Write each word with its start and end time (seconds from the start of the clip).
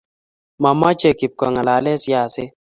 Mamechei 0.63 1.17
kip 1.19 1.31
kongalale 1.39 1.91
siaset 2.01 2.51